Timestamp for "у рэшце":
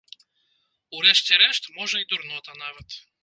0.95-1.33